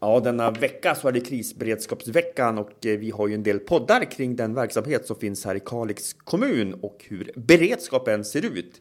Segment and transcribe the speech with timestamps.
[0.00, 4.10] Ja, denna vecka så är det krisberedskapsveckan och eh, vi har ju en del poddar
[4.10, 8.80] kring den verksamhet som finns här i Kalix kommun och hur beredskapen ser ut.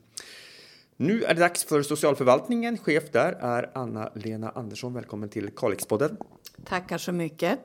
[0.98, 2.78] Nu är det dags för socialförvaltningen.
[2.78, 4.94] Chef där är Anna-Lena Andersson.
[4.94, 6.18] Välkommen till Kalixpodden.
[6.66, 7.60] Tackar så mycket.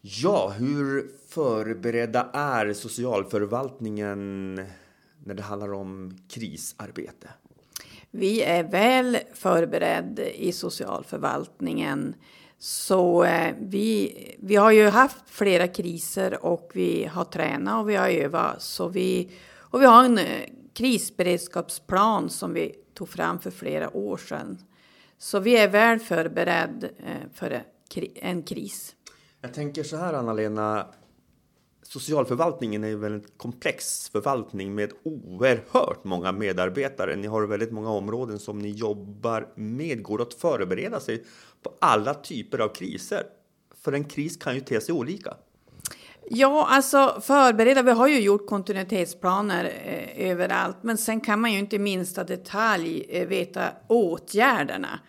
[0.00, 4.54] Ja, hur förberedda är socialförvaltningen
[5.24, 7.28] när det handlar om krisarbete?
[8.10, 12.14] Vi är väl förberedda i socialförvaltningen.
[12.58, 17.96] Så eh, vi, vi har ju haft flera kriser och vi har tränat och vi
[17.96, 18.62] har övat.
[18.62, 20.24] Så vi, och vi har en eh,
[20.74, 24.58] krisberedskapsplan som vi tog fram för flera år sedan.
[25.18, 27.62] Så vi är väl förberedda eh, för
[28.14, 28.94] en kris.
[29.40, 30.86] Jag tänker så här, Anna-Lena.
[31.88, 37.16] Socialförvaltningen är väl en komplex förvaltning med oerhört många medarbetare.
[37.16, 40.02] Ni har väldigt många områden som ni jobbar med.
[40.02, 41.24] Går det att förbereda sig
[41.62, 43.22] på alla typer av kriser?
[43.84, 45.34] För en kris kan ju te sig olika.
[46.30, 47.82] Ja, alltså förbereda.
[47.82, 52.24] Vi har ju gjort kontinuitetsplaner eh, överallt, men sen kan man ju inte i minsta
[52.24, 55.00] detalj eh, veta åtgärderna.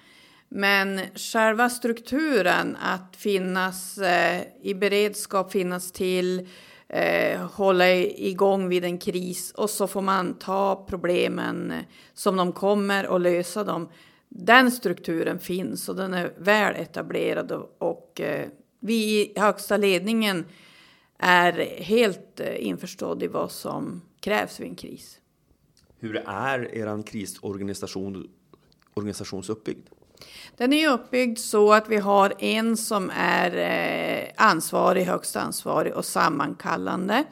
[0.50, 6.48] Men själva strukturen att finnas eh, i beredskap, finnas till,
[6.88, 11.74] eh, hålla igång vid en kris och så får man ta problemen
[12.14, 13.90] som de kommer och lösa dem.
[14.30, 18.48] Den strukturen finns och den är väl etablerad och, och eh,
[18.80, 20.46] vi i högsta ledningen
[21.18, 25.20] är helt eh, införstådd i vad som krävs vid en kris.
[26.00, 28.30] Hur är er krisorganisation
[28.94, 29.88] organisationsuppbyggd?
[30.58, 36.06] Den är uppbyggd så att vi har en som är eh, ansvarig, högst ansvarig och
[36.06, 37.24] sammankallande.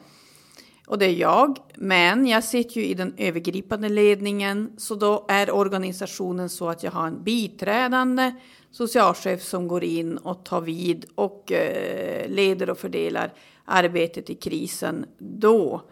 [0.86, 1.58] Och det är jag.
[1.76, 4.72] Men jag sitter ju i den övergripande ledningen.
[4.76, 8.34] Så då är organisationen så att jag har en biträdande
[8.70, 13.32] socialchef som går in och tar vid och eh, leder och fördelar
[13.64, 15.82] arbetet i krisen då.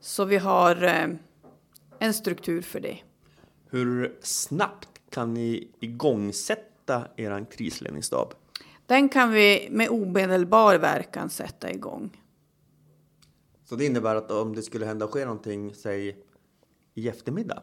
[0.00, 1.06] Så vi har eh,
[1.98, 2.98] en struktur för det.
[3.70, 8.34] Hur snabbt kan ni igångsätta er krisledningsstab?
[8.86, 12.22] Den kan vi med omedelbar verkan sätta igång.
[13.64, 16.16] Så det innebär att om det skulle hända ske någonting, säg
[16.94, 17.62] i eftermiddag,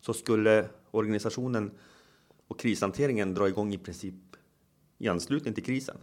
[0.00, 1.70] så skulle organisationen
[2.48, 4.14] och krishanteringen dra igång i princip
[4.98, 5.96] i anslutning till krisen?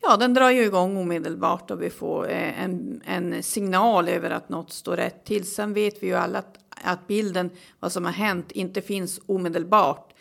[0.00, 4.48] Ja, den drar ju igång omedelbart och vi får eh, en, en signal över att
[4.48, 5.46] något står rätt till.
[5.46, 7.50] Sen vet vi ju alla att, att bilden,
[7.80, 10.14] vad som har hänt, inte finns omedelbart.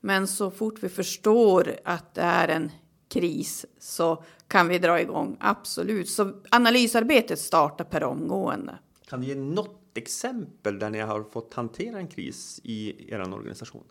[0.00, 2.70] Men så fort vi förstår att det är en
[3.08, 6.08] kris så kan vi dra igång, absolut.
[6.08, 8.78] Så analysarbetet startar per omgående.
[9.08, 13.84] Kan du ge något exempel där ni har fått hantera en kris i er organisation?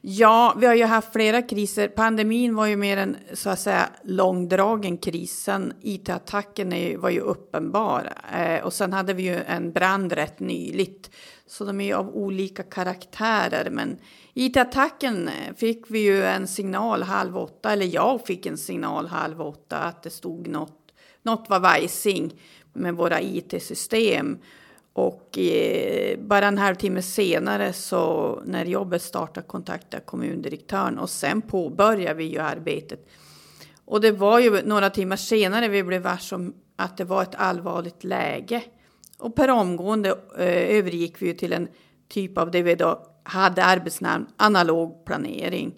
[0.00, 1.88] Ja, vi har ju haft flera kriser.
[1.88, 5.48] Pandemin var ju mer en så att säga långdragen kris.
[5.82, 11.10] IT-attacken var ju uppenbar eh, och sen hade vi ju en brand rätt nyligt.
[11.46, 13.70] Så de är ju av olika karaktärer.
[13.70, 13.98] Men
[14.34, 19.42] IT-attacken eh, fick vi ju en signal halv åtta, eller jag fick en signal halv
[19.42, 20.92] åtta att det stod något,
[21.22, 22.32] något var vajsing
[22.72, 24.38] med våra IT-system.
[24.92, 31.42] Och eh, bara en halvtimme senare så när jobbet startade kontaktade jag kommundirektören och sen
[31.42, 33.08] påbörjade vi ju arbetet.
[33.84, 37.34] Och det var ju några timmar senare vi blev varse om att det var ett
[37.34, 38.62] allvarligt läge.
[39.18, 40.08] Och per omgående
[40.38, 41.68] eh, övergick vi ju till en
[42.08, 45.74] typ av det vi då hade arbetsnamn analog planering.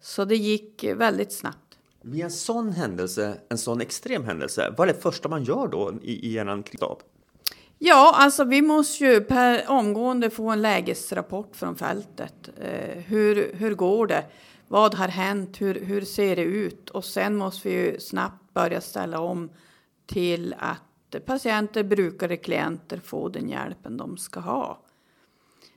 [0.00, 1.78] Så det gick väldigt snabbt.
[2.02, 5.92] Vid en sån händelse, en sån extrem händelse, vad är det första man gör då
[6.02, 7.02] i, i en kristab?
[7.78, 12.50] Ja, alltså vi måste ju per omgående få en lägesrapport från fältet.
[12.60, 14.24] Eh, hur, hur går det?
[14.68, 15.60] Vad har hänt?
[15.60, 16.90] Hur, hur ser det ut?
[16.90, 19.50] Och sen måste vi ju snabbt börja ställa om
[20.06, 24.82] till att patienter, brukare, klienter får den hjälpen de ska ha.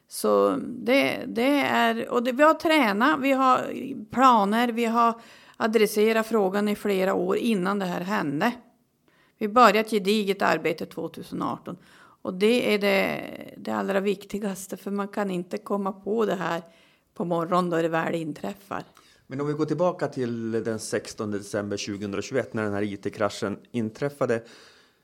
[0.07, 3.73] Så det, det är, och det, vi har tränat, vi har
[4.11, 5.21] planer, vi har
[5.57, 8.51] adresserat frågan i flera år innan det här hände.
[9.39, 11.77] Vi började ett gediget arbete 2018
[12.21, 13.21] och det är det,
[13.57, 16.61] det allra viktigaste för man kan inte komma på det här
[17.13, 18.83] på morgonen då det väl inträffar.
[19.27, 24.43] Men om vi går tillbaka till den 16 december 2021 när den här IT-kraschen inträffade.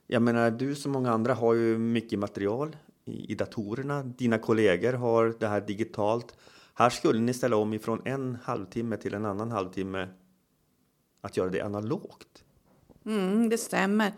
[0.08, 4.04] Jag menar, du som många andra har ju mycket material i, i datorerna.
[4.04, 6.36] Dina kollegor har det här digitalt.
[6.74, 10.08] Här skulle ni ställa om ifrån en halvtimme till en annan halvtimme
[11.22, 12.45] att göra det analogt.
[13.06, 14.12] Mm, det stämmer.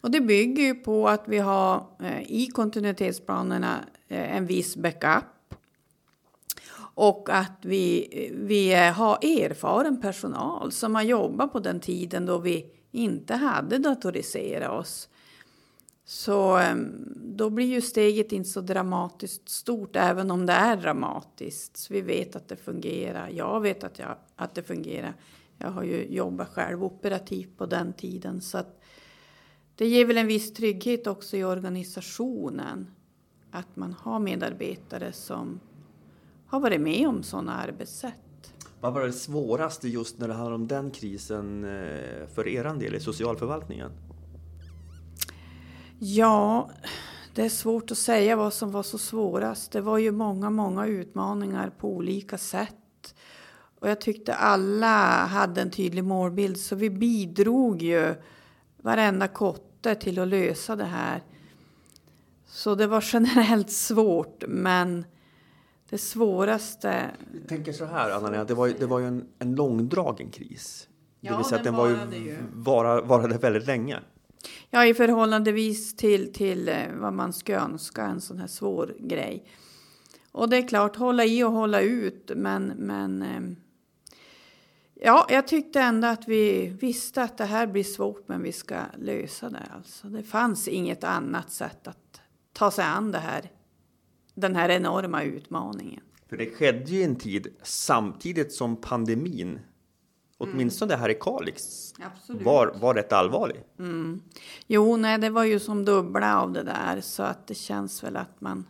[0.00, 5.24] Och det bygger ju på att vi har eh, i kontinuitetsplanerna eh, en viss backup.
[6.94, 12.38] Och att vi, vi eh, har erfaren personal som har jobbat på den tiden då
[12.38, 15.08] vi inte hade datoriserat oss.
[16.04, 21.76] Så ehm, då blir ju steget inte så dramatiskt stort, även om det är dramatiskt.
[21.76, 23.28] Så vi vet att det fungerar.
[23.28, 25.14] Jag vet att, jag, att det fungerar.
[25.62, 28.40] Jag har ju jobbat själv operativt på den tiden.
[28.40, 28.80] Så att
[29.76, 32.86] det ger väl en viss trygghet också i organisationen.
[33.50, 35.60] Att man har medarbetare som
[36.46, 38.54] har varit med om sådana arbetssätt.
[38.80, 42.94] Vad var det svåraste just när det handlar om den krisen eh, för er del
[42.94, 43.90] i socialförvaltningen?
[45.98, 46.70] Ja,
[47.34, 49.72] det är svårt att säga vad som var så svårast.
[49.72, 53.14] Det var ju många, många utmaningar på olika sätt.
[53.80, 58.14] Och jag tyckte alla hade en tydlig målbild, så vi bidrog ju
[58.82, 61.22] varenda kotte till att lösa det här.
[62.46, 65.04] Så det var generellt svårt, men
[65.90, 67.10] det svåraste...
[67.32, 70.88] Jag tänker så här, Anna-Lena, det var, det var ju en, en långdragen kris.
[71.20, 72.36] Ja, det vill säga att den var ju, ju.
[72.52, 73.98] Vara, varade väldigt länge.
[74.70, 79.46] Ja, i förhållandevis till, till eh, vad man ska önska, en sån här svår grej.
[80.32, 83.56] Och det är klart, hålla i och hålla ut, men, men eh,
[85.02, 88.80] ja, jag tyckte ändå att vi visste att det här blir svårt, men vi ska
[88.98, 89.66] lösa det.
[89.74, 92.20] Alltså, det fanns inget annat sätt att
[92.52, 93.50] ta sig an det här,
[94.34, 96.02] den här enorma utmaningen.
[96.28, 99.60] För det skedde ju en tid samtidigt som pandemin,
[100.38, 102.42] åtminstone här i Kalix, Absolut.
[102.42, 103.64] var, var rätt allvarlig.
[104.66, 108.16] Jo, nej, det var ju som dubbla av det där, så att det känns väl
[108.16, 108.66] att man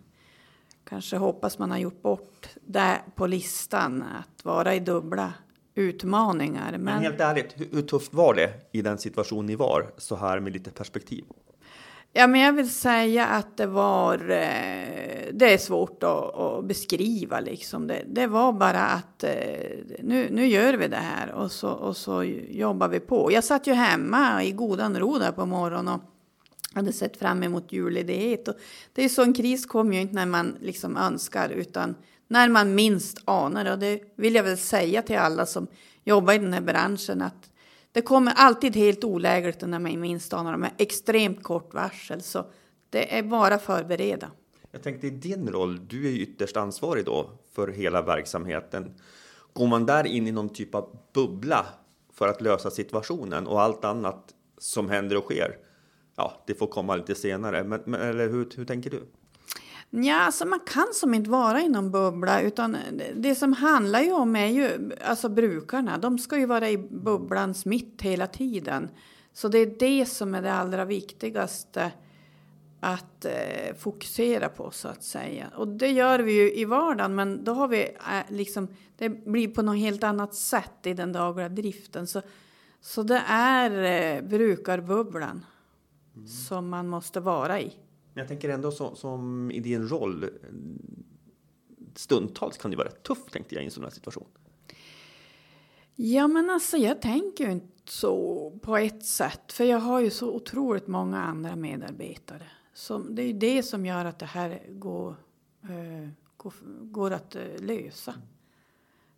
[0.85, 5.33] kanske hoppas man har gjort bort det på listan, att vara i dubbla
[5.81, 6.71] utmaningar.
[6.73, 10.41] Men Men, helt ärligt, hur, tufft var det i den situation ni var, så här
[10.41, 11.25] med lite perspektiv?
[12.13, 17.41] ja, men jag vill säga att det var, eh, det är svårt att, att beskriva
[17.41, 17.87] liksom.
[17.87, 19.31] Det, det var bara att eh,
[20.03, 23.33] nu, nu gör vi det här och så, och så jobbar vi på.
[23.33, 26.01] Jag satt ju hemma i godan ro där på morgonen och
[26.75, 28.49] hade sett fram emot julledighet.
[28.49, 28.55] Och
[28.93, 31.95] det är så en kris kommer ju inte när man liksom önskar utan
[32.31, 33.73] när man minst anar det.
[33.73, 35.67] Och det vill jag väl säga till alla som
[36.05, 37.51] jobbar i den här branschen att
[37.93, 42.23] det kommer alltid helt olägligt när man minst anar det med extremt kort varsel.
[42.23, 42.47] Så
[42.91, 44.31] det är bara förbereda.
[44.71, 48.95] Jag tänkte i din roll, du är ju ytterst ansvarig då för hela verksamheten.
[49.53, 51.67] Går man där in i någon typ av bubbla
[52.13, 55.57] för att lösa situationen och allt annat som händer och sker?
[56.17, 57.65] Ja, det får komma lite senare.
[57.65, 59.03] Men, men eller hur, hur tänker du?
[59.91, 62.77] Ja, alltså man kan som inte vara i någon bubbla utan
[63.17, 65.99] det- som handlar ju om är ju alltså brukarna.
[65.99, 68.91] De ska ju vara i bubblans mitt hela tiden.
[69.33, 71.93] Så det är det som är det allra viktigaste
[72.81, 75.47] att eh, fokusera på så att säga.
[75.57, 79.49] Och det gör vi ju i vardagen men då har vi eh, liksom, det blir
[79.49, 82.07] på något helt annat sätt i den dagliga driften.
[82.07, 82.23] Så,
[82.81, 83.71] så det är
[84.17, 85.45] eh, brukarbubblan
[86.49, 87.73] som man måste vara i.
[88.13, 90.29] Men Jag tänker ändå som, som i din roll, eh,
[91.95, 94.29] stundtals kan det vara rätt tufft tänkte jag i en sån här situation.
[95.95, 99.53] Ja, men alltså jag tänker ju inte så på ett sätt.
[99.53, 102.47] För jag har ju så otroligt många andra medarbetare.
[102.75, 105.17] Som, det är ju det som gör att det här går,
[105.71, 108.15] uh, går, går att uh, lösa.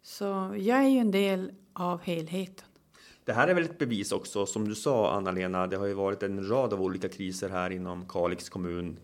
[0.02, 0.24] Så
[0.58, 2.66] jag är ju en del av helheten.
[3.24, 6.22] Det här är väl ett bevis också, som du sa Anna-Lena, det har ju varit
[6.22, 8.98] en rad av olika kriser här inom Kalix kommun,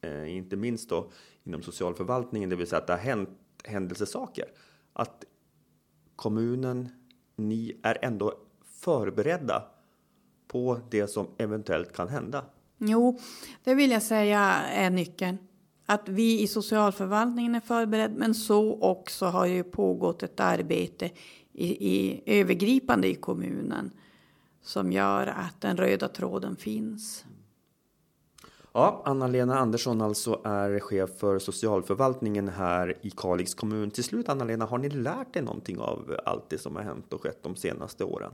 [0.00, 1.10] eh, inte minst då
[1.44, 3.30] inom socialförvaltningen, det vill säga att det har hänt
[3.64, 4.44] händelsesaker.
[4.92, 5.24] Att
[6.16, 6.88] kommunen,
[7.36, 9.62] ni är ändå förberedda
[10.48, 12.44] på det som eventuellt kan hända.
[12.78, 13.18] Jo,
[13.64, 14.40] det vill jag säga
[14.72, 15.38] är nyckeln.
[15.86, 21.10] Att vi i socialförvaltningen är förberedda, men så också har ju pågått ett arbete
[21.56, 23.90] i, i övergripande i kommunen
[24.62, 27.24] som gör att den röda tråden finns.
[28.72, 33.90] Ja, Anna-Lena Andersson alltså är chef för socialförvaltningen här i Kalix kommun.
[33.90, 37.22] Till slut Anna-Lena, har ni lärt er någonting av allt det som har hänt och
[37.22, 38.32] skett de senaste åren?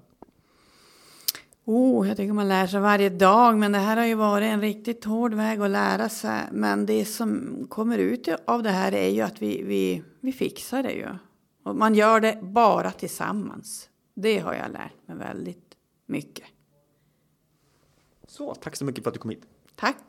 [1.65, 4.61] Oh, jag tycker man lär sig varje dag, men det här har ju varit en
[4.61, 6.41] riktigt hård väg att lära sig.
[6.53, 10.83] Men det som kommer ut av det här är ju att vi, vi, vi fixar
[10.83, 11.09] det ju.
[11.63, 13.89] Och man gör det bara tillsammans.
[14.15, 15.77] Det har jag lärt mig väldigt
[16.07, 16.45] mycket.
[18.27, 19.47] Så, tack så mycket för att du kom hit.
[19.75, 20.03] Tack!